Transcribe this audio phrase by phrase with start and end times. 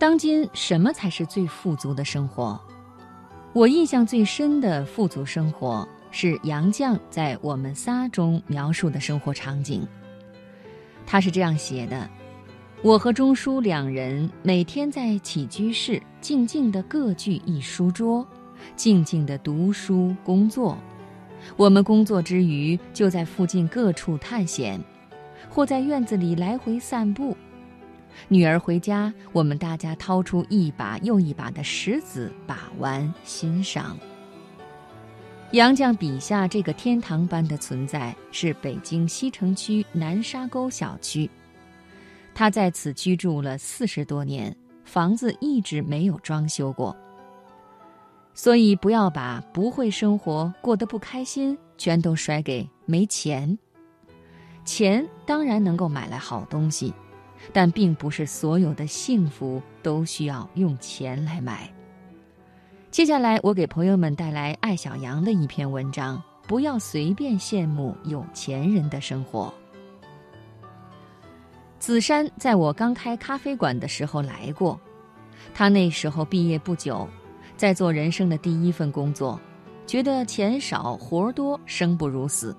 [0.00, 2.58] 当今什么才是最富足的生活？
[3.52, 9.86] 我印象最深的富足生活是杨绛在《我们仨》中描述的生活场景。
[11.06, 12.08] 他是这样写的
[12.80, 18.26] ：“我和钟书两人每天在起居室静静地各具一书桌，
[18.74, 20.78] 静静地读书工作。
[21.58, 24.80] 我们工作之余，就在附近各处探险，
[25.50, 27.36] 或在院子里来回散步。”
[28.28, 33.98] 女儿回家，我们大家掏出一把又一把的石子，把玩欣赏。
[35.52, 41.28] 杨绛笔下这个天堂般的存在，是北京西城区南沙沟小区。
[42.32, 46.96] 他在此居住了四十多年，房子一直没有装修过。
[48.32, 53.58] 所以，不要把不会生活、过得不开心，全都甩给没钱。
[54.64, 56.94] 钱当然能够买来好东西。
[57.52, 61.72] 但并不是所有的幸福都需要用钱来买。
[62.90, 69.52] 接下来，我给朋友们带来艾小羊的一篇文章：不要随便羡慕有钱人的生活。
[71.78, 74.78] 子珊在我刚开咖啡馆的时候来过，
[75.54, 77.08] 他那时候毕业不久，
[77.56, 79.40] 在做人生的第一份工作，
[79.86, 82.54] 觉得钱少活多，生不如死。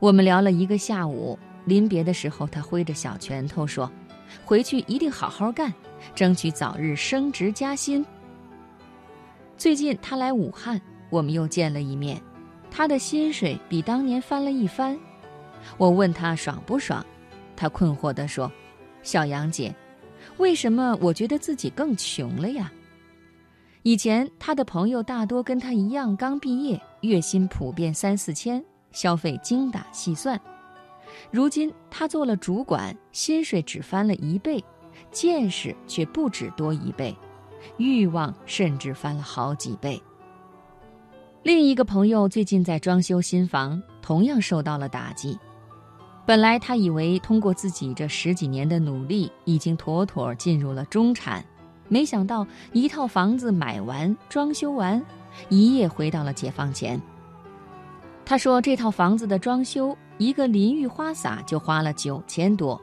[0.00, 1.38] 我们聊了一个下午。
[1.66, 3.90] 临别的时候，他挥着小拳头说
[4.46, 5.70] ：“回去一定好好干，
[6.14, 8.06] 争取早日升职加薪。”
[9.58, 12.22] 最近他来武汉，我们又见了一面。
[12.70, 14.98] 他的薪水比当年翻了一番。
[15.76, 17.04] 我问他爽不爽，
[17.56, 18.50] 他困惑地说
[19.02, 19.74] ：“小杨姐，
[20.36, 22.70] 为什么我觉得自己更穷了呀？
[23.82, 30.40] 以前他的朋友大多跟他一样刚毕业，月薪普遍三四千，消费精打细算。”
[31.30, 34.62] 如今他做了主管，薪水只翻了一倍，
[35.10, 37.16] 见识却不止多一倍，
[37.76, 40.00] 欲望甚至翻了好几倍。
[41.42, 45.38] 另一个朋友最近在装修新房，同样受到了打击。
[46.24, 51.44] 本来他以为通过自己这十几年的努力，已经妥妥进入了中产，
[51.88, 55.00] 没想到一套房子买完、装修完，
[55.48, 57.00] 一夜回到了解放前。
[58.24, 62.80] 他说：“这套房子的装修，一个淋浴花洒就花了九千多。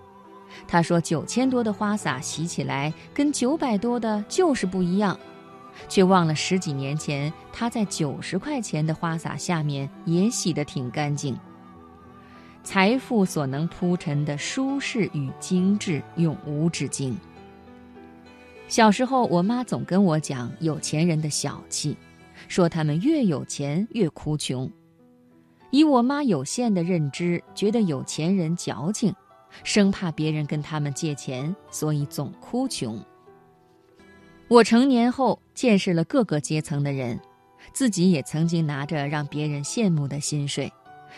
[0.68, 5.20] 他说九千多的花洒洗起来跟九百多的就是不一样，
[5.90, 11.36] 却忘了十几年前他在九十块钱的花洒下面也洗得挺干净。
[12.64, 17.18] 财富所能铺陈的舒适与精致，永无止境。
[18.68, 21.98] 小时候，我妈总跟我讲有钱人的小气，
[22.48, 24.72] 说他们越有钱越哭穷。”
[25.74, 29.12] 以我妈有限的认知，觉得有钱人矫情，
[29.64, 33.04] 生怕别人跟他们借钱，所以总哭穷。
[34.48, 37.20] 我成年后见识了各个阶层的人，
[37.74, 40.72] 自己也曾经拿着让别人羡慕的薪水，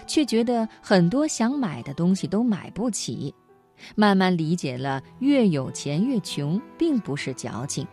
[0.07, 3.35] 却觉得很多想买的东西都买不起。
[3.93, 7.85] 慢慢理解了，越有钱越穷，并不是矫情，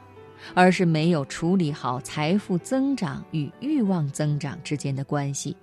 [0.54, 5.56] 而是没有处理好财富增长与欲望增长之间的关系。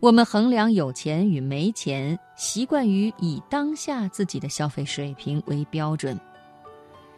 [0.00, 6.16] 我们衡量有钱与没钱，习惯于以当下自己的消费水平为标准。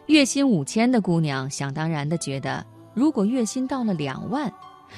[0.07, 2.65] 月薪五千的姑娘，想当然的觉得，
[2.95, 4.51] 如果月薪到了两万，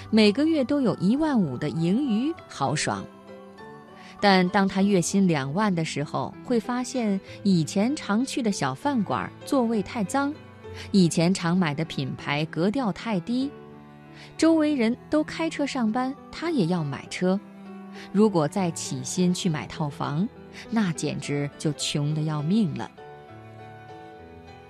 [0.10, 3.06] 每个月都有一万五的盈余，好爽。
[4.22, 10.34] 但当她月薪两万的时候，会发现以前常去的小饭馆座位太脏，
[10.92, 13.52] 以前常买的品牌格调太低，
[14.38, 17.38] 周围人都开车上班，她也要买车。
[18.12, 20.28] 如果再起心去买套房，
[20.70, 22.90] 那简直就穷得要命了。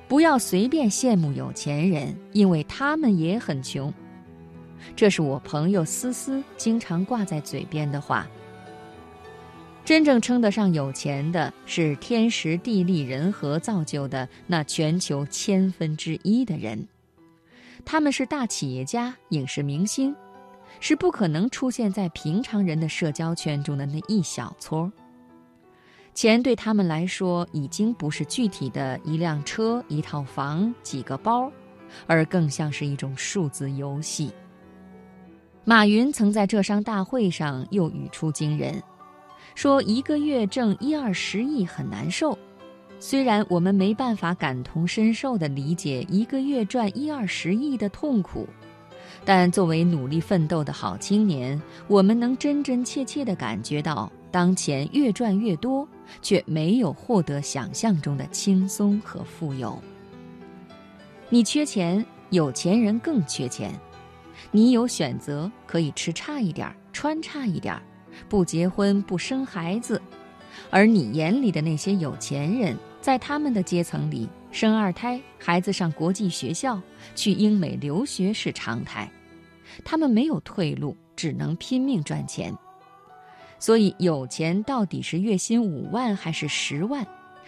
[0.07, 3.91] 不要随便羡慕有钱人，因为他们也很穷。
[4.95, 8.28] 这是我朋友思思经常挂在嘴边的话。
[9.85, 16.88] 真正称得上有钱的，是天时地利人和造就的那全球千分之一的人，
[17.83, 20.15] 他们是大企业家、影视明星。
[20.79, 24.91] 是不可能出现在平常人的社交圈中的那一小撮。
[26.13, 31.51] 钱对他们来说，已经不是具体的一辆车、一套房、几个包，
[32.05, 34.31] 而更像是一种数字游戏。
[35.65, 38.83] 马云曾在浙商大会上又语出惊人，
[39.55, 42.37] 说一个月挣一二十亿很难受。
[42.99, 48.47] 虽然我们没办法感同身受地理解一个月赚一二十亿的痛苦。
[49.25, 55.88] 但作为努力奋斗的好青年，我们能真真切切地感觉到，当钱越赚越多，
[56.21, 59.77] 却没有获得想象中的轻松和富有。
[61.30, 63.71] 你缺钱，有钱人更缺钱。
[64.51, 67.81] 你有选择，可以吃差一点，穿差一点，
[68.27, 70.01] 不结婚，不生孩子。
[70.69, 76.79] 而你眼里的那些有钱人，在他们的阶层里，生二胎，孩子上国际学校，
[77.15, 79.11] 去英美留学是常态。
[79.83, 82.55] 他们没有退路，只能拼命赚钱。
[83.57, 87.03] 所以，有钱到底是月薪五万还是十万，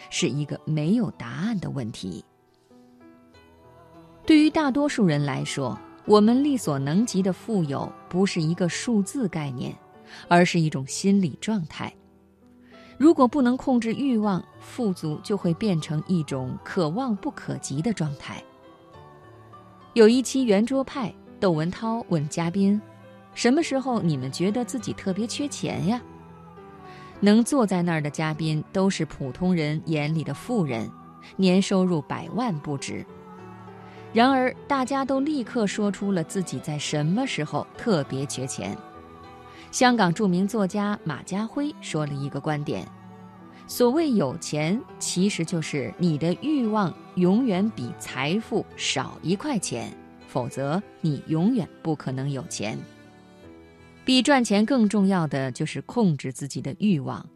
[0.09, 2.25] 是一个没有答案的问题。
[4.25, 9.75] 对于大多数人来说，我们力所能及的富有不是一个数字概念，
[10.27, 11.93] 而是一种心理状态。
[12.97, 18.41] 如果不能控制欲望，富足就会变成一种可望不可及的状态。
[19.93, 22.81] 有一期圆桌派，窦文涛问嘉宾。
[23.33, 26.01] 什么时候你们觉得自己特别缺钱呀？
[27.19, 30.89] 能坐在那儿的嘉宾都是普通人眼里的富人，
[31.35, 33.05] 年收入百万不止。
[34.13, 38.77] 然而，大家都立刻说出了自己在什么时候特别缺钱。
[39.75, 42.87] 香港著名作家马家辉说了一个观点：
[43.67, 49.91] 所谓有钱，其实就是你的欲望永远比财富少一块钱，
[50.29, 52.79] 否则你永远不可能有钱。
[54.05, 57.27] 比赚钱更重要的就是控制自己的欲望，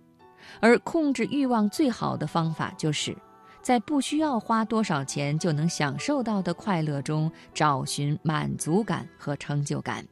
[0.61, 3.13] 而控制欲望最好的方法就是，
[3.61, 10.05] 在不需要花多少钱就能享受到的快乐中找寻满足感和成就感。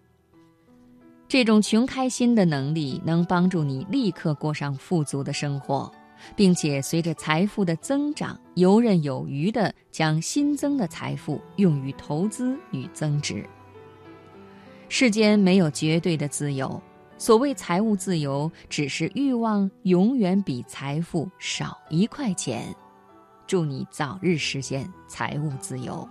[1.27, 5.91] 这种穷开心的能力能帮助你立刻过上富足的生活，
[6.37, 13.45] 并且随着财富的增长，游刃有余地将新增的财富用于投资与增值。
[14.87, 16.81] 世间没有绝对的自由，
[17.17, 22.73] 所谓财务自由，只是欲望永远比财富少一块钱。
[23.45, 26.07] 祝你早日实现财务自由。